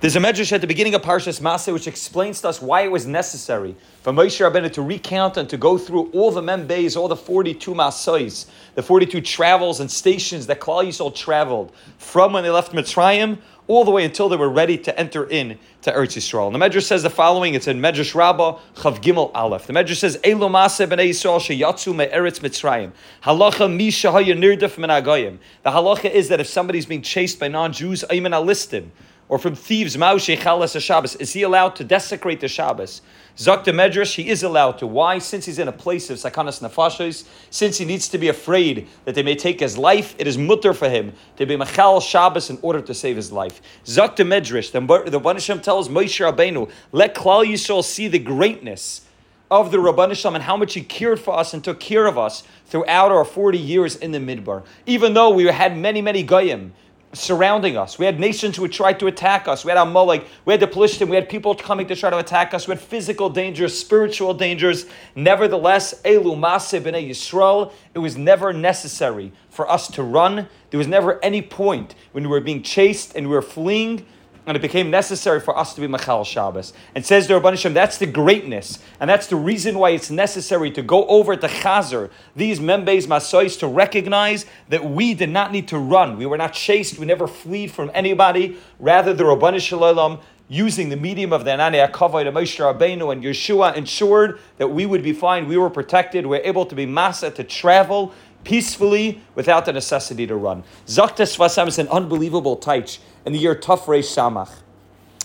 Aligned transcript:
There's 0.00 0.14
a 0.14 0.20
medrash 0.20 0.52
at 0.52 0.60
the 0.60 0.68
beginning 0.68 0.94
of 0.94 1.02
Parshas 1.02 1.40
Masei 1.40 1.72
which 1.72 1.88
explains 1.88 2.40
to 2.42 2.48
us 2.50 2.62
why 2.62 2.82
it 2.82 2.88
was 2.92 3.04
necessary 3.04 3.74
for 4.00 4.12
Moshe 4.12 4.38
Rabbeinu 4.38 4.72
to 4.74 4.82
recount 4.82 5.36
and 5.36 5.50
to 5.50 5.56
go 5.56 5.76
through 5.76 6.08
all 6.10 6.30
the 6.30 6.40
membeis, 6.40 6.96
all 6.96 7.08
the 7.08 7.16
42 7.16 7.74
Masais, 7.74 8.46
the 8.76 8.82
42 8.84 9.20
travels 9.22 9.80
and 9.80 9.90
stations 9.90 10.46
that 10.46 10.60
Klal 10.60 10.86
Yisrael 10.86 11.12
traveled 11.12 11.72
from 11.98 12.32
when 12.32 12.44
they 12.44 12.50
left 12.50 12.70
Mitzrayim 12.70 13.38
all 13.66 13.84
the 13.84 13.90
way 13.90 14.04
until 14.04 14.28
they 14.28 14.36
were 14.36 14.48
ready 14.48 14.78
to 14.78 14.96
enter 14.96 15.28
in 15.28 15.58
to 15.82 15.90
Eretz 15.90 16.16
Yisrael. 16.16 16.46
And 16.46 16.54
the 16.54 16.64
Medrash 16.64 16.84
says 16.84 17.02
the 17.02 17.10
following, 17.10 17.54
it's 17.54 17.66
in 17.66 17.80
Medrash 17.80 18.14
Rabbah, 18.14 18.60
Chav 18.76 19.02
Gimel 19.02 19.32
Aleph. 19.34 19.66
The 19.66 19.72
Medrash 19.72 19.96
says, 19.96 20.20
Elo 20.22 20.48
Maseh 20.48 20.86
b'nei 20.86 21.10
Yisrael 21.10 21.40
sheyatzu 21.40 21.92
me'eretz 21.92 22.38
Mitzrayim. 22.38 22.92
Halacha 23.24 23.68
mi 23.68 23.90
shahaya 23.90 24.38
nirdif 24.38 24.78
min 24.78 25.38
The 25.64 25.70
halacha 25.70 26.08
is 26.08 26.28
that 26.28 26.38
if 26.38 26.46
somebody's 26.46 26.86
being 26.86 27.02
chased 27.02 27.40
by 27.40 27.48
non-Jews, 27.48 28.04
ayman 28.10 28.30
alistim, 28.30 28.90
or 29.28 29.38
from 29.38 29.54
thieves, 29.54 29.96
Maushe 29.96 30.36
Chalas 30.36 30.80
Shabbos, 30.80 31.14
is 31.16 31.32
he 31.32 31.42
allowed 31.42 31.76
to 31.76 31.84
desecrate 31.84 32.40
the 32.40 32.48
Shabbos? 32.48 33.02
Zakta 33.36 33.72
Medrash, 33.72 34.16
he 34.16 34.28
is 34.28 34.42
allowed 34.42 34.78
to. 34.78 34.86
Why? 34.86 35.18
Since 35.18 35.46
he's 35.46 35.58
in 35.58 35.68
a 35.68 35.72
place 35.72 36.10
of 36.10 36.18
Sakanas 36.18 36.60
Nefashos, 36.60 37.24
since 37.50 37.78
he 37.78 37.84
needs 37.84 38.08
to 38.08 38.18
be 38.18 38.28
afraid 38.28 38.88
that 39.04 39.14
they 39.14 39.22
may 39.22 39.36
take 39.36 39.60
his 39.60 39.78
life, 39.78 40.14
it 40.18 40.26
is 40.26 40.36
mutter 40.36 40.72
for 40.72 40.88
him 40.88 41.12
to 41.36 41.46
be 41.46 41.56
Machal 41.56 42.00
Shabbos 42.00 42.50
in 42.50 42.58
order 42.62 42.80
to 42.80 42.94
save 42.94 43.16
his 43.16 43.30
life. 43.30 43.60
Zakta 43.84 44.26
Medrash, 44.26 44.72
the, 44.72 45.10
the 45.10 45.20
Banisham 45.20 45.62
tells 45.62 45.88
Moshe 45.88 46.20
Rabbeinu, 46.20 46.70
let 46.90 47.14
Klal 47.14 47.46
Yisrael 47.46 47.84
see 47.84 48.08
the 48.08 48.18
greatness 48.18 49.02
of 49.50 49.70
the 49.70 49.78
Rabban 49.78 50.14
Shalom 50.14 50.34
and 50.34 50.44
how 50.44 50.56
much 50.56 50.74
he 50.74 50.82
cared 50.82 51.18
for 51.18 51.38
us 51.38 51.54
and 51.54 51.62
took 51.62 51.80
care 51.80 52.06
of 52.06 52.18
us 52.18 52.44
throughout 52.66 53.10
our 53.10 53.24
40 53.24 53.56
years 53.56 53.96
in 53.96 54.12
the 54.12 54.18
Midbar. 54.18 54.64
Even 54.84 55.14
though 55.14 55.30
we 55.30 55.44
had 55.44 55.76
many, 55.76 56.02
many 56.02 56.22
Goyim, 56.22 56.72
surrounding 57.12 57.76
us. 57.76 57.98
We 57.98 58.04
had 58.04 58.20
nations 58.20 58.56
who 58.56 58.68
tried 58.68 59.00
to 59.00 59.06
attack 59.06 59.48
us. 59.48 59.64
We 59.64 59.70
had 59.70 59.78
Amalek, 59.78 60.26
we 60.44 60.52
had 60.52 60.60
the 60.60 60.66
Pelishtim, 60.66 61.08
we 61.08 61.16
had 61.16 61.28
people 61.28 61.54
coming 61.54 61.86
to 61.88 61.96
try 61.96 62.10
to 62.10 62.18
attack 62.18 62.52
us. 62.52 62.68
We 62.68 62.72
had 62.72 62.80
physical 62.80 63.30
dangers, 63.30 63.78
spiritual 63.78 64.34
dangers. 64.34 64.86
Nevertheless, 65.14 66.00
Elu 66.02 66.38
Maseh 66.38 66.80
b'nei 66.80 67.08
Yisrael, 67.08 67.72
it 67.94 67.98
was 67.98 68.16
never 68.16 68.52
necessary 68.52 69.32
for 69.48 69.70
us 69.70 69.88
to 69.88 70.02
run. 70.02 70.48
There 70.70 70.78
was 70.78 70.88
never 70.88 71.22
any 71.24 71.40
point 71.40 71.94
when 72.12 72.24
we 72.24 72.30
were 72.30 72.40
being 72.40 72.62
chased 72.62 73.16
and 73.16 73.28
we 73.28 73.34
were 73.34 73.42
fleeing 73.42 74.04
and 74.48 74.56
it 74.56 74.60
became 74.60 74.90
necessary 74.90 75.40
for 75.40 75.56
us 75.58 75.74
to 75.74 75.80
be 75.82 75.86
Machal 75.86 76.24
Shabbos. 76.24 76.72
And 76.94 77.04
says 77.04 77.28
the 77.28 77.34
Rabban 77.34 77.50
Hashem, 77.50 77.74
that's 77.74 77.98
the 77.98 78.06
greatness, 78.06 78.78
and 78.98 79.08
that's 79.08 79.26
the 79.26 79.36
reason 79.36 79.78
why 79.78 79.90
it's 79.90 80.10
necessary 80.10 80.70
to 80.70 80.80
go 80.80 81.06
over 81.06 81.36
to 81.36 81.46
Chazer, 81.46 82.10
these 82.34 82.58
Membes 82.58 83.06
Masois, 83.06 83.58
to 83.58 83.68
recognize 83.68 84.46
that 84.70 84.86
we 84.86 85.12
did 85.12 85.28
not 85.28 85.52
need 85.52 85.68
to 85.68 85.78
run. 85.78 86.16
We 86.16 86.24
were 86.24 86.38
not 86.38 86.54
chased, 86.54 86.98
we 86.98 87.04
never 87.04 87.26
fled 87.26 87.70
from 87.70 87.90
anybody. 87.92 88.56
Rather, 88.80 89.12
the 89.12 89.24
Rabban 89.24 90.18
using 90.48 90.88
the 90.88 90.96
medium 90.96 91.32
of 91.34 91.44
the 91.44 91.50
Anani 91.50 91.86
Akavai 91.86 92.24
to 92.24 92.32
Moshe 92.32 92.58
Rabbeinu 92.58 93.12
and 93.12 93.22
Yeshua 93.22 93.76
ensured 93.76 94.40
that 94.56 94.68
we 94.68 94.86
would 94.86 95.02
be 95.02 95.12
fine, 95.12 95.46
we 95.46 95.58
were 95.58 95.68
protected, 95.68 96.24
we 96.24 96.38
were 96.38 96.44
able 96.44 96.64
to 96.64 96.74
be 96.74 96.86
masa 96.86 97.34
to 97.34 97.44
travel 97.44 98.14
peacefully 98.48 99.20
without 99.34 99.66
the 99.66 99.72
necessity 99.74 100.26
to 100.26 100.34
run. 100.34 100.64
Zaktes 100.86 101.36
Vasam 101.36 101.68
is 101.68 101.78
an 101.78 101.86
unbelievable 101.88 102.56
taich 102.56 102.98
in 103.26 103.34
the 103.34 103.38
year 103.38 103.54
Tafrei 103.54 104.00
Samach. 104.00 104.48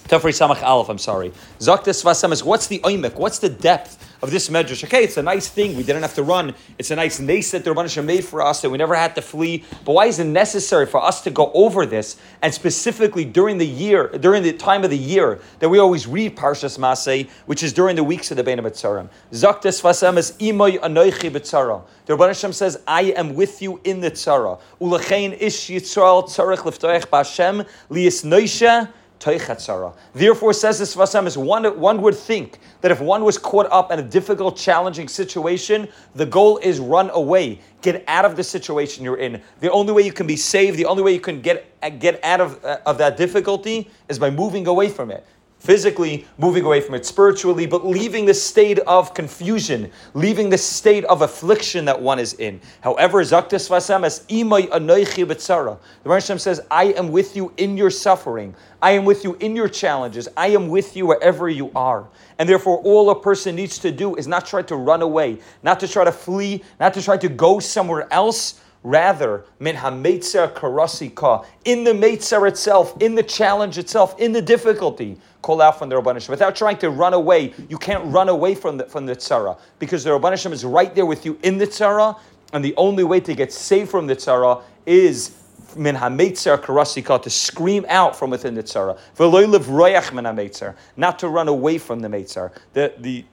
Tafrei 0.07 0.31
Samach 0.31 0.61
Aleph, 0.61 0.89
I'm 0.89 0.97
sorry. 0.97 1.31
Zaktes 1.59 2.03
v'asamis. 2.03 2.43
what's 2.43 2.67
the 2.67 2.79
oimek? 2.79 3.15
What's 3.15 3.39
the 3.39 3.47
depth 3.47 4.13
of 4.21 4.31
this 4.31 4.49
medrash? 4.49 4.83
Okay, 4.83 5.03
it's 5.03 5.15
a 5.15 5.23
nice 5.23 5.47
thing. 5.47 5.77
We 5.77 5.83
didn't 5.83 6.01
have 6.01 6.13
to 6.15 6.23
run. 6.23 6.53
It's 6.77 6.91
a 6.91 6.97
nice 6.97 7.21
nace 7.21 7.51
that 7.51 7.63
the 7.63 7.73
Rabban 7.73 8.03
made 8.03 8.25
for 8.25 8.41
us 8.41 8.61
that 8.61 8.69
we 8.69 8.77
never 8.77 8.95
had 8.95 9.15
to 9.15 9.21
flee. 9.21 9.63
But 9.85 9.93
why 9.93 10.07
is 10.07 10.19
it 10.19 10.25
necessary 10.25 10.87
for 10.87 11.01
us 11.01 11.21
to 11.21 11.31
go 11.31 11.51
over 11.53 11.85
this? 11.85 12.17
And 12.41 12.53
specifically 12.53 13.23
during 13.23 13.57
the 13.57 13.65
year, 13.65 14.09
during 14.09 14.43
the 14.43 14.51
time 14.51 14.83
of 14.83 14.89
the 14.89 14.97
year 14.97 15.39
that 15.59 15.69
we 15.69 15.79
always 15.79 16.05
read 16.05 16.35
Parshas 16.35 16.77
Masei, 16.77 17.29
which 17.45 17.63
is 17.63 17.71
during 17.71 17.95
the 17.95 18.03
weeks 18.03 18.29
of 18.29 18.35
the 18.35 18.43
Bein 18.43 18.59
Tzarim. 18.59 19.09
Zaktes 19.31 19.81
Vasam 19.81 20.17
is 20.17 20.33
imoy 20.33 20.79
anoichi 20.79 21.31
b'tzara. 21.31 21.81
The 22.05 22.17
Rabban 22.17 22.53
says, 22.53 22.81
I 22.85 23.03
am 23.03 23.35
with 23.35 23.61
you 23.61 23.79
in 23.85 24.01
the 24.01 24.11
tzara. 24.11 24.59
Ulachein 24.81 25.37
ish 25.39 25.69
yitzral 25.69 26.25
tzarech 26.25 26.57
liftoech 26.57 27.07
b'Hashem 27.07 27.65
liyis 27.89 28.25
noisha 28.25 28.91
Therefore, 30.13 30.53
says 30.53 30.79
this 30.79 30.95
Vasam, 30.95 31.25
is 31.27 31.37
one, 31.37 31.79
one 31.79 32.01
would 32.01 32.15
think 32.15 32.59
that 32.81 32.91
if 32.91 32.99
one 32.99 33.23
was 33.23 33.37
caught 33.37 33.67
up 33.71 33.91
in 33.91 33.99
a 33.99 34.03
difficult, 34.03 34.57
challenging 34.57 35.07
situation, 35.07 35.87
the 36.15 36.25
goal 36.25 36.57
is 36.57 36.79
run 36.79 37.09
away, 37.13 37.59
get 37.81 38.03
out 38.07 38.25
of 38.25 38.35
the 38.35 38.43
situation 38.43 39.03
you're 39.03 39.17
in. 39.17 39.41
The 39.59 39.71
only 39.71 39.93
way 39.93 40.03
you 40.03 40.13
can 40.13 40.27
be 40.27 40.35
saved, 40.35 40.77
the 40.77 40.85
only 40.85 41.03
way 41.03 41.13
you 41.13 41.19
can 41.19 41.41
get, 41.41 41.65
get 41.99 42.23
out 42.23 42.41
of, 42.41 42.63
uh, 42.65 42.79
of 42.85 42.97
that 42.97 43.17
difficulty 43.17 43.89
is 44.09 44.19
by 44.19 44.29
moving 44.29 44.67
away 44.67 44.89
from 44.89 45.11
it 45.11 45.25
physically 45.63 46.27
moving 46.37 46.65
away 46.65 46.81
from 46.81 46.93
it 46.93 47.05
spiritually, 47.05 47.65
but 47.65 47.87
leaving 47.87 48.25
the 48.25 48.33
state 48.33 48.79
of 48.79 49.13
confusion, 49.13 49.89
leaving 50.13 50.49
the 50.49 50.57
state 50.57 51.05
of 51.05 51.21
affliction 51.21 51.85
that 51.85 51.99
one 51.99 52.19
is 52.19 52.33
in. 52.33 52.59
However, 52.81 53.21
Zaktis 53.23 53.69
Vasamas, 53.69 54.25
Imay 54.27 54.67
Anoichi 54.67 55.25
Betsara. 55.25 55.79
The 56.03 56.09
Rasham 56.09 56.37
says, 56.37 56.59
I 56.69 56.87
am 56.93 57.13
with 57.13 57.37
you 57.37 57.53
in 57.55 57.77
your 57.77 57.89
suffering. 57.89 58.53
I 58.81 58.91
am 58.91 59.05
with 59.05 59.23
you 59.23 59.35
in 59.35 59.55
your 59.55 59.69
challenges. 59.69 60.27
I 60.35 60.47
am 60.47 60.67
with 60.67 60.97
you 60.97 61.05
wherever 61.05 61.47
you 61.47 61.71
are. 61.73 62.09
And 62.37 62.49
therefore, 62.49 62.79
all 62.79 63.09
a 63.09 63.19
person 63.19 63.55
needs 63.55 63.77
to 63.79 63.91
do 63.91 64.15
is 64.15 64.27
not 64.27 64.45
try 64.45 64.63
to 64.63 64.75
run 64.75 65.01
away, 65.01 65.39
not 65.63 65.79
to 65.79 65.87
try 65.87 66.03
to 66.03 66.11
flee, 66.11 66.61
not 66.77 66.93
to 66.95 67.01
try 67.01 67.15
to 67.15 67.29
go 67.29 67.59
somewhere 67.59 68.11
else 68.11 68.59
Rather, 68.83 69.45
min 69.59 69.75
hametzer 69.75 70.53
karasika, 70.53 71.45
in 71.63 71.85
the 71.85 71.91
metzer 71.91 72.47
itself, 72.47 73.01
in 73.01 73.15
the 73.15 73.23
challenge 73.23 73.77
itself, 73.77 74.19
in 74.19 74.33
the 74.33 74.41
difficulty, 74.41 75.17
call 75.41 75.61
out 75.61 75.79
from 75.79 75.87
the 75.87 75.95
Rabbanishim. 75.95 76.29
Without 76.29 76.55
trying 76.55 76.77
to 76.77 76.89
run 76.89 77.13
away, 77.13 77.53
you 77.69 77.77
can't 77.77 78.05
run 78.05 78.27
away 78.27 78.55
from 78.55 78.77
the, 78.77 78.85
from 78.85 79.05
the 79.05 79.15
tzara, 79.15 79.57
because 79.79 80.03
the 80.03 80.09
Rabbanishim 80.09 80.51
is 80.51 80.65
right 80.65 80.93
there 80.93 81.05
with 81.05 81.25
you 81.25 81.39
in 81.43 81.57
the 81.57 81.65
tzara, 81.65 82.19
and 82.51 82.63
the 82.63 82.75
only 82.75 83.03
way 83.05 83.19
to 83.21 83.33
get 83.33 83.53
saved 83.53 83.89
from 83.89 84.05
the 84.05 84.15
tzara 84.15 84.61
is 84.85 85.37
min 85.77 85.95
hametzer 85.95 86.57
karasika, 86.57 87.21
to 87.21 87.29
scream 87.29 87.85
out 87.87 88.15
from 88.15 88.31
within 88.31 88.53
the 88.53 88.63
tzara. 88.63 88.99
V'loy 89.15 89.45
royach 89.59 90.13
min 90.13 90.25
hametzer, 90.25 90.75
not 90.97 91.19
to 91.19 91.29
run 91.29 91.47
away 91.47 91.77
from 91.77 92.01
the 92.01 92.09
metzer. 92.09 92.51
The, 92.73 92.93
the 92.97 93.23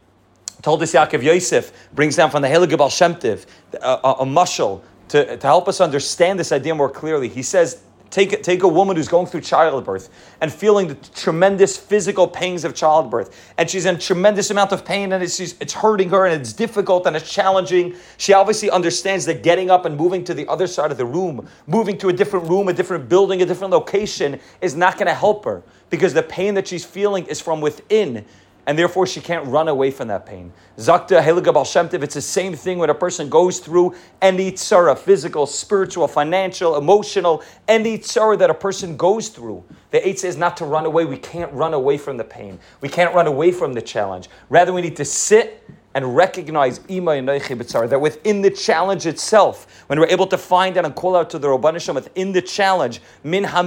Toldos 0.63 0.93
Yaakov 0.93 1.23
Yosef 1.23 1.73
brings 1.95 2.17
down 2.17 2.31
from 2.31 2.43
the 2.43 2.49
Helig 2.49 2.77
Baal 2.77 2.91
Shem 2.91 3.15
Tov, 3.15 3.47
a, 3.73 3.87
a, 3.87 4.13
a 4.21 4.27
mushal 4.27 4.83
to, 5.11 5.37
to 5.37 5.47
help 5.47 5.69
us 5.69 5.81
understand 5.81 6.39
this 6.39 6.53
idea 6.53 6.75
more 6.75 6.89
clearly. 6.89 7.29
He 7.29 7.43
says, 7.43 7.83
Take, 8.11 8.43
take 8.43 8.65
a 8.65 8.69
woman 8.69 8.97
who's 8.97 9.07
going 9.07 9.27
through 9.27 9.43
childbirth 9.43 10.11
and 10.41 10.53
feeling 10.53 10.89
the 10.89 10.95
tremendous 11.15 11.77
physical 11.77 12.27
pains 12.27 12.65
of 12.65 12.75
childbirth, 12.75 13.53
and 13.57 13.71
she's 13.71 13.87
in 13.87 14.01
tremendous 14.01 14.51
amount 14.51 14.73
of 14.73 14.85
pain, 14.85 15.13
and 15.13 15.23
it's, 15.23 15.39
it's 15.39 15.73
hurting 15.73 16.11
her, 16.11 16.27
and 16.27 16.41
it's 16.41 16.53
difficult, 16.53 17.07
and 17.07 17.15
it's 17.15 17.33
challenging. 17.33 17.95
She 18.17 18.33
obviously 18.33 18.69
understands 18.69 19.27
that 19.27 19.45
getting 19.45 19.71
up 19.71 19.85
and 19.85 19.97
moving 19.97 20.25
to 20.25 20.35
the 20.35 20.49
other 20.49 20.67
side 20.67 20.91
of 20.91 20.99
the 20.99 21.07
room, 21.07 21.49
moving 21.69 21.97
to 21.99 22.09
a 22.09 22.13
different 22.13 22.49
room, 22.49 22.67
a 22.67 22.73
different 22.73 23.09
building, 23.09 23.43
a 23.43 23.47
different 23.47 23.73
location, 23.73 24.41
is 24.61 24.75
not 24.75 24.95
going 24.95 25.07
to 25.07 25.15
help 25.15 25.45
her 25.45 25.63
because 25.89 26.13
the 26.13 26.23
pain 26.23 26.55
that 26.55 26.67
she's 26.67 26.85
feeling 26.85 27.27
is 27.27 27.41
from 27.41 27.61
within 27.61 28.25
and 28.71 28.79
therefore 28.79 29.05
she 29.05 29.21
can't 29.21 29.45
run 29.49 29.67
away 29.67 29.91
from 29.91 30.07
that 30.07 30.25
pain. 30.25 30.53
Zakta 30.79 31.21
Heliga 31.21 31.53
Baal 31.53 31.65
Shem 31.65 31.89
it's 31.91 32.15
the 32.15 32.23
same 32.23 32.55
thing 32.55 32.79
when 32.79 32.89
a 32.89 32.95
person 32.95 33.29
goes 33.29 33.59
through 33.59 33.97
any 34.23 34.53
tzara, 34.53 34.97
physical, 34.97 35.45
spiritual, 35.45 36.07
financial, 36.07 36.77
emotional, 36.77 37.43
any 37.67 37.99
tzara 37.99 38.39
that 38.39 38.49
a 38.49 38.55
person 38.55 38.97
goes 38.97 39.29
through. 39.29 39.65
The 39.91 40.07
eight 40.07 40.21
says 40.21 40.37
not 40.37 40.57
to 40.59 40.67
run 40.67 40.87
away. 40.87 41.05
We 41.05 41.17
can't 41.17 41.53
run 41.53 41.75
away 41.75 41.99
from 41.99 42.17
the 42.17 42.23
pain. 42.23 42.61
We 42.81 42.89
can't 42.89 43.13
run 43.13 43.27
away 43.27 43.51
from 43.51 43.73
the 43.73 43.83
challenge. 43.83 44.29
Rather, 44.51 44.73
we 44.73 44.83
need 44.83 44.95
to 44.99 45.05
sit 45.05 45.69
and 45.97 46.15
recognize 46.15 46.79
that 46.79 47.99
within 48.01 48.41
the 48.41 48.51
challenge 48.51 49.07
itself, 49.07 49.83
when 49.89 49.99
we're 49.99 50.07
able 50.07 50.29
to 50.29 50.39
find 50.39 50.79
out 50.79 50.85
and 50.85 50.95
call 50.95 51.17
out 51.17 51.29
to 51.31 51.41
the 51.41 51.49
Rabbanisham 51.49 51.97
within 51.97 52.31
the 52.31 52.41
challenge, 52.41 53.03
min 53.25 53.43
ha 53.43 53.63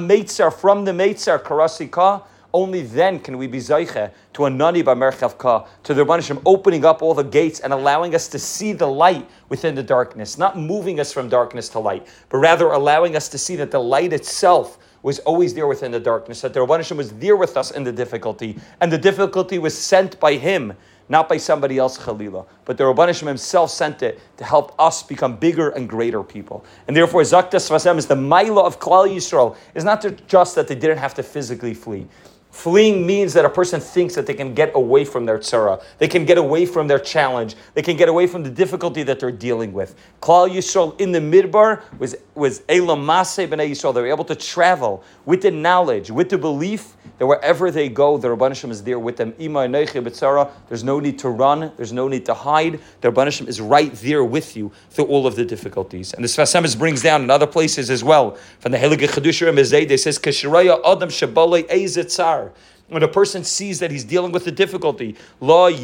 from 0.49 0.85
the 0.85 0.93
meitzar 0.93 1.43
karasika, 1.43 2.23
only 2.53 2.81
then 2.81 3.19
can 3.19 3.37
we 3.37 3.47
be 3.47 3.57
Zayche 3.57 4.11
to 4.33 4.45
a 4.45 4.49
Nani 4.49 4.83
Merchavka, 4.83 5.67
to 5.83 5.93
the 5.93 6.05
Rabbanishim 6.05 6.41
opening 6.45 6.85
up 6.85 7.01
all 7.01 7.13
the 7.13 7.23
gates 7.23 7.59
and 7.59 7.73
allowing 7.73 8.13
us 8.13 8.27
to 8.29 8.39
see 8.39 8.73
the 8.73 8.87
light 8.87 9.27
within 9.49 9.75
the 9.75 9.83
darkness, 9.83 10.37
not 10.37 10.57
moving 10.57 10.99
us 10.99 11.11
from 11.11 11.29
darkness 11.29 11.69
to 11.69 11.79
light, 11.79 12.07
but 12.29 12.37
rather 12.37 12.67
allowing 12.67 13.15
us 13.15 13.29
to 13.29 13.37
see 13.37 13.55
that 13.55 13.71
the 13.71 13.79
light 13.79 14.13
itself 14.13 14.77
was 15.01 15.19
always 15.19 15.53
there 15.53 15.67
within 15.67 15.91
the 15.91 15.99
darkness, 15.99 16.41
that 16.41 16.53
the 16.53 16.59
Rabbanishim 16.59 16.95
was 16.95 17.11
there 17.13 17.35
with 17.35 17.57
us 17.57 17.71
in 17.71 17.83
the 17.83 17.91
difficulty, 17.91 18.57
and 18.79 18.91
the 18.91 18.97
difficulty 18.97 19.59
was 19.59 19.77
sent 19.77 20.19
by 20.19 20.35
Him, 20.35 20.73
not 21.09 21.27
by 21.27 21.37
somebody 21.37 21.77
else, 21.77 21.97
Khalila. 21.97 22.45
But 22.63 22.77
the 22.77 22.85
Rabbanishim 22.85 23.27
himself 23.27 23.71
sent 23.71 24.01
it 24.01 24.21
to 24.37 24.45
help 24.45 24.73
us 24.79 25.03
become 25.03 25.35
bigger 25.35 25.69
and 25.69 25.89
greater 25.89 26.23
people. 26.23 26.63
And 26.87 26.95
therefore, 26.95 27.21
Zakta 27.23 27.55
Svasem 27.55 27.97
is 27.97 28.05
the 28.05 28.15
Maila 28.15 28.63
of 28.63 28.79
Klal 28.79 29.13
Yisrael, 29.13 29.57
is 29.75 29.83
not 29.83 30.05
just 30.27 30.55
that 30.55 30.69
they 30.69 30.75
didn't 30.75 30.99
have 30.99 31.13
to 31.15 31.23
physically 31.23 31.73
flee. 31.73 32.07
Fleeing 32.53 33.07
means 33.07 33.33
that 33.33 33.45
a 33.45 33.49
person 33.49 33.81
thinks 33.81 34.13
that 34.13 34.27
they 34.27 34.35
can 34.35 34.53
get 34.53 34.75
away 34.75 35.05
from 35.05 35.25
their 35.25 35.39
tzara, 35.39 35.83
they 35.97 36.07
can 36.07 36.23
get 36.23 36.37
away 36.37 36.67
from 36.67 36.87
their 36.87 36.99
challenge, 36.99 37.55
they 37.73 37.81
can 37.81 37.97
get 37.97 38.07
away 38.07 38.27
from 38.27 38.43
the 38.43 38.49
difficulty 38.49 39.01
that 39.01 39.19
they're 39.19 39.31
dealing 39.31 39.73
with. 39.73 39.95
Klal 40.21 40.47
Yisrael 40.47 40.97
in 41.01 41.11
the 41.11 41.19
midbar 41.19 41.81
was 41.97 42.15
was 42.35 42.61
Elam 42.69 43.03
Maseh 43.05 43.47
b'nei 43.47 43.71
Yisrael. 43.71 43.93
They 43.95 44.01
were 44.01 44.07
able 44.07 44.25
to 44.25 44.35
travel 44.35 45.03
with 45.25 45.41
the 45.41 45.49
knowledge, 45.49 46.11
with 46.11 46.29
the 46.29 46.37
belief 46.37 46.95
that 47.17 47.27
wherever 47.27 47.71
they 47.71 47.89
go, 47.89 48.17
the 48.17 48.27
Rabban 48.27 48.69
is 48.69 48.83
there 48.83 48.99
with 48.99 49.17
them. 49.17 49.33
Ima 49.39 49.67
There's 49.67 50.83
no 50.83 50.99
need 50.99 51.19
to 51.19 51.29
run. 51.29 51.71
There's 51.77 51.93
no 51.93 52.07
need 52.07 52.25
to 52.25 52.33
hide. 52.33 52.79
The 53.01 53.11
Rabban 53.11 53.47
is 53.47 53.61
right 53.61 53.93
there 53.93 54.23
with 54.23 54.55
you 54.57 54.71
through 54.89 55.05
all 55.05 55.27
of 55.27 55.35
the 55.35 55.45
difficulties. 55.45 56.13
And 56.13 56.23
the 56.23 56.27
Sfas 56.27 56.59
Emes 56.59 56.77
brings 56.77 57.01
down 57.01 57.23
in 57.23 57.29
other 57.29 57.47
places 57.47 57.89
as 57.89 58.03
well 58.03 58.37
from 58.59 58.71
the 58.71 58.77
Heilige 58.77 59.07
Chedusha 59.07 59.53
Mezed. 59.53 59.87
They 59.87 59.97
says 59.97 60.17
Kashiraya 60.19 60.79
Adam 60.85 61.09
Shabalei 61.09 61.67
Eizetzar 61.69 62.42
when 62.89 63.03
a 63.03 63.07
person 63.07 63.43
sees 63.43 63.79
that 63.79 63.91
he's 63.91 64.03
dealing 64.03 64.31
with 64.31 64.45
a 64.47 64.51
difficulty, 64.51 65.15
don't 65.41 65.75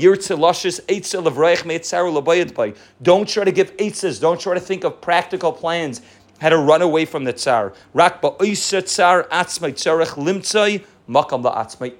try 3.27 3.43
to 3.43 3.51
give 3.51 3.77
eitzes, 3.77 4.19
don't 4.21 4.39
try 4.39 4.53
to 4.53 4.59
think 4.59 4.83
of 4.83 5.01
practical 5.01 5.51
plans 5.51 6.01
how 6.39 6.49
to 6.49 6.57
run 6.57 6.81
away 6.81 7.05
from 7.05 7.23
the 7.23 7.33
tsar. 7.33 7.73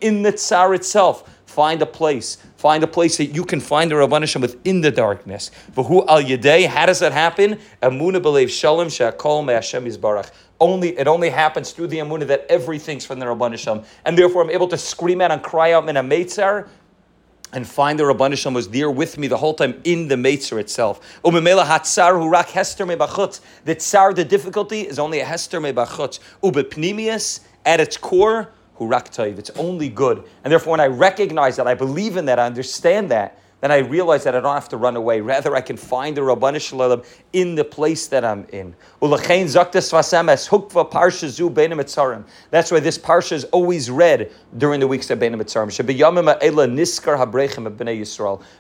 In 0.02 0.22
the 0.22 0.32
tsar 0.32 0.74
itself, 0.74 1.40
find 1.46 1.82
a 1.82 1.86
place. 1.86 2.38
Find 2.56 2.84
a 2.84 2.88
place 2.88 3.18
that 3.18 3.26
you 3.26 3.44
can 3.44 3.60
find 3.60 3.90
the 3.90 3.96
Rabbanishim 3.96 4.42
within 4.42 4.82
the 4.82 4.92
darkness. 4.92 5.52
V'hu 5.74 6.06
al 6.08 6.22
yedei, 6.22 6.68
how 6.68 6.86
does 6.86 7.00
that 7.00 7.12
happen? 7.12 7.60
Amuna 7.82 8.22
believe 8.22 8.52
shalom 8.52 8.90
she'akol 8.90 9.42
me'ashem 9.44 9.86
yizbarach. 9.86 10.30
Only, 10.62 10.98
it 10.98 11.08
only 11.08 11.30
happens 11.30 11.72
through 11.72 11.88
the 11.88 11.98
Amunah 11.98 12.28
that 12.28 12.46
everything's 12.50 13.06
from 13.06 13.20
the 13.20 13.26
Rabbanishim. 13.26 13.86
And 14.06 14.18
therefore 14.18 14.44
I'm 14.44 14.50
able 14.50 14.68
to 14.68 14.78
scream 14.78 15.22
out 15.22 15.32
and 15.32 15.42
cry 15.42 15.72
out, 15.72 15.86
Mina 15.86 16.04
Meitzar, 16.04 16.68
and 17.52 17.68
find 17.68 17.98
the 17.98 18.04
Rabban 18.04 18.38
Shalom 18.38 18.54
was 18.54 18.70
there 18.70 18.92
with 18.92 19.18
me 19.18 19.28
the 19.28 19.38
whole 19.38 19.54
time 19.54 19.82
in 19.84 20.08
the 20.08 20.16
Meitzer 20.16 20.60
itself. 20.60 21.20
Umemela 21.24 21.66
hatzar 21.66 22.14
hurak 22.14 22.52
hester 22.52 22.86
mebachutz. 22.86 23.42
The 23.66 23.76
tsar, 23.76 24.14
the 24.14 24.26
difficulty, 24.26 24.82
is 24.82 25.00
only 25.00 25.20
a 25.20 25.26
hester 25.26 25.60
mebachutz. 25.60 26.20
Ubepnimius, 26.44 27.40
at 27.66 27.80
its 27.80 27.98
core, 27.98 28.52
hurak 28.80 29.10
taiv. 29.10 29.40
It's 29.40 29.50
only 29.52 29.90
good. 29.90 30.24
And 30.44 30.52
therefore, 30.52 30.72
when 30.72 30.80
I 30.80 30.88
recognize 30.88 31.56
that, 31.56 31.68
I 31.68 31.74
believe 31.74 32.18
in 32.18 32.26
that, 32.26 32.38
I 32.38 32.46
understand 32.46 33.10
that, 33.12 33.40
then 33.62 33.72
I 33.72 33.78
realize 33.80 34.24
that 34.24 34.36
I 34.36 34.40
don't 34.40 34.54
have 34.54 34.70
to 34.70 34.78
run 34.78 34.96
away. 34.96 35.20
Rather, 35.20 35.56
I 35.56 35.62
can 35.62 35.76
find 35.76 36.16
the 36.16 36.22
Rabban 36.22 36.62
Shalom 36.62 37.04
in 37.34 37.56
the 37.56 37.66
place 37.66 38.08
that 38.08 38.24
I'm 38.24 38.48
in. 38.54 38.74
That's 39.02 39.92
why 42.72 42.80
this 42.80 42.98
parsha 42.98 43.32
is 43.34 43.44
always 43.46 43.92
read 43.92 44.32
during 44.58 44.80
the 44.80 44.88
weeks 44.88 45.10
of 45.10 45.20
Bein 45.20 45.34
HaMetzarim. 45.34 45.70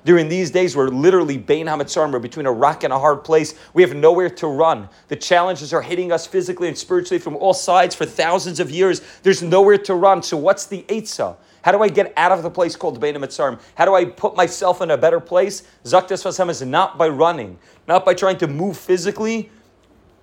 During 0.05 0.29
these 0.29 0.51
days, 0.51 0.75
we're 0.75 0.89
literally 0.89 1.37
Bein 1.37 1.67
HaMetzarim. 1.67 2.11
We're 2.11 2.19
between 2.19 2.45
a 2.45 2.51
rock 2.51 2.83
and 2.83 2.91
a 2.91 2.99
hard 2.99 3.23
place. 3.23 3.55
We 3.73 3.81
have 3.83 3.95
nowhere 3.95 4.29
to 4.29 4.47
run. 4.47 4.89
The 5.07 5.15
challenges 5.15 5.73
are 5.73 5.81
hitting 5.81 6.11
us 6.11 6.27
physically 6.27 6.67
and 6.67 6.77
spiritually 6.77 7.19
from 7.19 7.37
all 7.37 7.53
sides 7.53 7.95
for 7.95 8.05
thousands 8.05 8.59
of 8.59 8.69
years. 8.69 9.01
There's 9.23 9.41
nowhere 9.41 9.77
to 9.77 9.95
run. 9.95 10.23
So 10.23 10.35
what's 10.35 10.65
the 10.65 10.83
Eitzah? 10.83 11.37
How 11.61 11.71
do 11.71 11.81
I 11.83 11.89
get 11.89 12.13
out 12.15 12.31
of 12.31 12.43
the 12.43 12.49
place 12.49 12.75
called 12.75 12.99
Bein 12.99 13.15
Mitzarim? 13.15 13.59
How 13.75 13.85
do 13.85 13.95
I 13.95 14.05
put 14.05 14.35
myself 14.35 14.81
in 14.81 14.91
a 14.91 14.97
better 14.97 15.19
place? 15.19 15.63
Zaktas 15.83 16.23
Vasem 16.23 16.49
is 16.49 16.61
not 16.61 16.97
by 16.97 17.07
running, 17.07 17.57
not 17.87 18.05
by 18.05 18.13
trying 18.13 18.37
to 18.37 18.47
move 18.47 18.77
physically, 18.77 19.49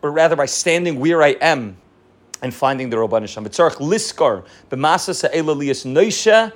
but 0.00 0.08
rather 0.08 0.36
by 0.36 0.46
standing 0.46 1.00
where 1.00 1.22
I 1.22 1.30
am 1.40 1.76
and 2.42 2.54
finding 2.54 2.90
the 2.90 2.96
Rabban 2.96 3.22
Hashem. 3.22 3.44
Liskar 3.44 4.44
b'masa 4.70 5.14
sa'ela 5.14 5.54
liyas 5.54 5.84
noisha 5.84 6.52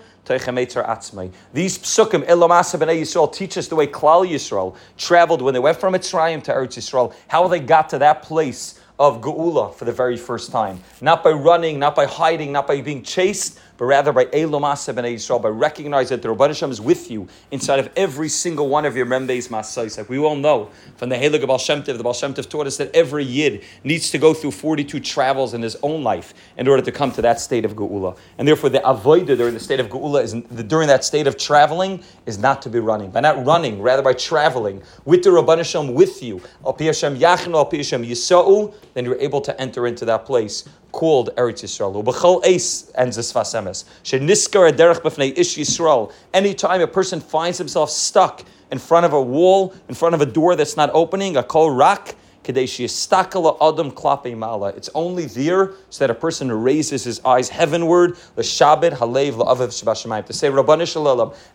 these 1.53 1.79
psukim, 1.79 2.25
Elamasa 2.27 2.79
b'nei 2.79 3.01
Yisrael, 3.01 3.33
teach 3.33 3.59
us 3.59 3.67
the 3.67 3.75
way 3.75 3.87
Klal 3.87 4.29
Yisrael 4.29 4.77
traveled 4.97 5.43
when 5.43 5.55
they 5.55 5.61
went 5.61 5.79
from 5.79 5.95
Mitzrayim 5.95 6.43
to 6.45 6.53
Eretz 6.53 6.79
Yisrael, 6.79 7.15
how 7.27 7.49
they 7.49 7.59
got 7.59 7.89
to 7.89 7.99
that 7.99 8.23
place 8.23 8.81
of 9.01 9.23
Geula 9.23 9.75
for 9.75 9.87
the 9.87 9.93
very 9.93 10.19
first 10.19 10.53
time. 10.53 10.79
Not 11.01 11.25
by 11.25 11.31
running, 11.31 11.79
not 11.79 11.97
by 11.97 12.05
hiding, 12.05 12.53
not 12.53 12.67
by 12.67 12.83
being 12.83 13.03
chased, 13.03 13.59
but 13.79 13.87
rather 13.87 14.13
by 14.13 14.27
Elomasa 14.27 14.95
ben 14.95 15.05
Yisrael, 15.05 15.41
by 15.41 15.49
recognizing 15.49 16.19
that 16.19 16.23
the 16.23 16.29
Rabban 16.29 16.49
Hashem 16.49 16.71
is 16.71 16.83
with 16.83 17.11
you 17.11 17.27
inside 17.51 17.79
of 17.79 17.89
every 17.97 18.29
single 18.29 18.69
one 18.69 18.85
of 18.85 18.95
your 18.95 19.07
Membe's 19.07 19.49
Masais. 19.49 19.97
Like 19.97 20.11
we 20.11 20.19
all 20.19 20.37
know 20.37 20.69
from 20.97 21.09
the 21.09 21.17
Helig 21.17 21.41
of 21.41 21.49
Baal 21.49 21.57
Shem 21.57 21.83
Tov, 21.83 21.97
the 21.97 22.03
Baal 22.03 22.13
Shem 22.13 22.35
Tov 22.35 22.47
taught 22.47 22.67
us 22.67 22.77
that 22.77 22.95
every 22.95 23.25
Yid 23.25 23.65
needs 23.83 24.11
to 24.11 24.19
go 24.19 24.35
through 24.35 24.51
42 24.51 25.01
travels 25.01 25.55
in 25.55 25.63
his 25.63 25.79
own 25.83 26.05
life 26.05 26.35
in 26.59 26.69
order 26.69 26.83
to 26.83 26.93
come 26.93 27.11
to 27.13 27.23
that 27.23 27.41
state 27.41 27.65
of 27.65 27.73
Geula. 27.73 28.19
And 28.37 28.47
therefore, 28.47 28.69
the 28.69 28.81
Avoida 28.81 29.35
during 29.35 29.55
the 29.55 29.61
state 29.61 29.81
of 29.81 29.89
Geula 29.89 30.23
is 30.25 30.35
during 30.65 30.89
that 30.89 31.03
state 31.03 31.27
of 31.27 31.39
traveling 31.39 32.03
is 32.27 32.37
not 32.37 32.61
to 32.61 32.69
be 32.69 32.81
running. 32.81 33.11
By 33.11 33.21
not 33.21 33.47
running, 33.47 33.81
rather 33.81 34.03
by 34.03 34.13
traveling 34.13 34.83
with 35.07 35.25
the 35.25 35.31
Rabban 35.31 35.57
Hashem 35.57 35.95
with 35.95 36.23
you, 36.23 36.43
Al 36.67 36.77
Hashem 36.79 37.17
Yachnu, 37.17 37.55
Al 37.55 37.71
Hashem 37.71 38.05
Yisa'u, 38.05 38.75
then 38.95 39.05
you're 39.05 39.19
able 39.19 39.41
to 39.41 39.61
enter 39.61 39.87
into 39.87 40.05
that 40.05 40.25
place 40.25 40.69
called 40.93 41.31
Eretz 41.37 41.63
Yisrael. 41.63 42.03
Ubechol 42.03 42.45
Eis 42.45 42.91
ends 42.95 43.17
this 43.17 43.33
fasemes. 43.33 43.85
Sheniskar 44.05 44.73
derech 44.73 45.01
b'fnei 45.01 45.37
ish 45.37 45.57
Yisrael. 45.57 46.13
Anytime 46.35 46.81
a 46.81 46.87
person 46.87 47.21
finds 47.21 47.59
himself 47.59 47.91
stuck 47.91 48.45
in 48.71 48.79
front 48.79 49.07
of 49.07 49.13
a 49.13 49.23
wall, 49.23 49.75
in 49.89 49.95
front 49.95 50.15
of 50.15 50.21
a 50.21 50.27
door 50.27 50.57
that's 50.57 50.77
not 50.77 50.91
opening, 50.93 51.37
a 51.37 51.43
kol 51.43 51.71
rak, 51.71 52.15
it's 54.77 54.91
only 54.95 55.27
there 55.27 55.73
so 55.91 56.05
that 56.05 56.11
a 56.11 56.15
person 56.15 56.53
raises 56.53 57.05
his 57.05 57.21
eyes 57.25 57.49
heavenward, 57.49 58.15
Shabbat, 58.37 58.93
Halev, 58.93 59.33
La'aviv, 59.33 59.69
Shabbat 59.69 60.27
to 60.27 60.33
say, 60.33 60.49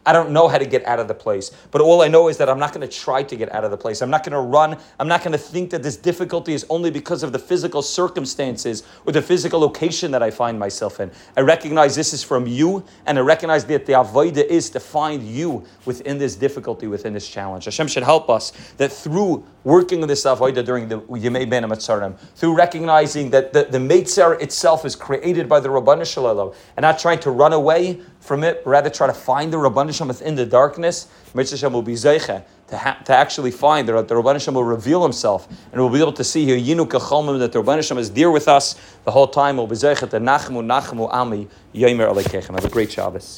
I 0.05 0.13
don't 0.13 0.31
know 0.31 0.47
how 0.47 0.57
to 0.57 0.65
get 0.65 0.85
out 0.85 0.99
of 0.99 1.07
the 1.07 1.13
place, 1.13 1.51
but 1.71 1.81
all 1.81 2.01
I 2.01 2.07
know 2.07 2.27
is 2.27 2.37
that 2.37 2.49
I'm 2.49 2.59
not 2.59 2.73
going 2.73 2.87
to 2.87 2.93
try 2.93 3.23
to 3.23 3.35
get 3.35 3.51
out 3.53 3.63
of 3.63 3.71
the 3.71 3.77
place. 3.77 4.01
I'm 4.01 4.09
not 4.09 4.23
going 4.23 4.33
to 4.33 4.39
run. 4.39 4.77
I'm 4.99 5.07
not 5.07 5.21
going 5.23 5.31
to 5.33 5.37
think 5.37 5.69
that 5.71 5.83
this 5.83 5.97
difficulty 5.97 6.53
is 6.53 6.65
only 6.69 6.91
because 6.91 7.23
of 7.23 7.31
the 7.31 7.39
physical 7.39 7.81
circumstances 7.81 8.83
or 9.05 9.13
the 9.13 9.21
physical 9.21 9.59
location 9.59 10.11
that 10.11 10.23
I 10.23 10.31
find 10.31 10.57
myself 10.59 10.99
in. 10.99 11.11
I 11.35 11.41
recognize 11.41 11.95
this 11.95 12.13
is 12.13 12.23
from 12.23 12.47
you, 12.47 12.83
and 13.05 13.17
I 13.17 13.21
recognize 13.21 13.65
that 13.65 13.85
the 13.85 13.93
Avodah 13.93 14.45
is 14.45 14.69
to 14.71 14.79
find 14.79 15.23
you 15.23 15.63
within 15.85 16.17
this 16.17 16.35
difficulty, 16.35 16.87
within 16.87 17.13
this 17.13 17.27
challenge. 17.27 17.65
Hashem 17.65 17.87
should 17.87 18.03
help 18.03 18.29
us 18.29 18.51
that 18.77 18.91
through 18.91 19.45
working 19.63 20.01
on 20.01 20.07
this 20.07 20.23
avodah 20.23 20.63
during 20.63 20.84
the 20.89 20.99
Yemei 21.01 21.49
Bein 21.49 21.63
HaMetzarim, 21.63 22.17
through 22.35 22.55
recognizing 22.55 23.29
that 23.31 23.53
the, 23.53 23.63
the 23.65 23.77
Meitzar 23.77 24.41
itself 24.41 24.85
is 24.85 24.95
created 24.95 25.49
by 25.49 25.59
the 25.59 25.69
Rabban 25.69 26.05
Shalom, 26.05 26.53
and 26.77 26.83
not 26.83 26.99
trying 26.99 27.19
to 27.19 27.31
run 27.31 27.53
away 27.53 27.99
from 28.19 28.43
it, 28.43 28.61
rather 28.65 28.89
try 28.89 29.07
to 29.07 29.13
find 29.13 29.51
the 29.51 29.57
Rabban 29.57 29.93
Shalom 29.93 30.09
within 30.09 30.35
the 30.35 30.45
darkness, 30.45 31.07
Mitzvah 31.33 31.69
will 31.69 31.81
be 31.81 31.93
Zeicha, 31.93 32.43
to, 32.67 32.77
ha- 32.77 32.99
to 33.05 33.13
actually 33.13 33.51
find 33.51 33.87
that 33.87 34.07
the 34.07 34.15
Rabban 34.15 34.41
Shalom 34.41 34.55
will 34.55 34.63
reveal 34.63 35.03
himself, 35.03 35.47
and 35.71 35.81
we'll 35.81 35.89
be 35.89 35.99
able 35.99 36.13
to 36.13 36.23
see 36.23 36.45
here, 36.45 36.57
Yinu 36.57 36.87
Kachalmim, 36.87 37.39
that 37.39 37.51
the 37.51 37.61
Rabban 37.61 37.85
Shalom 37.85 37.99
is 37.99 38.09
dear 38.09 38.31
with 38.31 38.47
us 38.47 38.75
the 39.03 39.11
whole 39.11 39.27
time, 39.27 39.57
will 39.57 39.67
be 39.67 39.75
Zeicha, 39.75 40.09
to 40.09 40.19
Nachmu, 40.19 40.63
Nachmu, 40.63 41.11
Ami, 41.11 41.47
Yomer 41.73 42.13
Alekechem. 42.13 42.55
Have 42.55 42.65
a 42.65 42.69
great 42.69 42.91
Shabbos. 42.91 43.33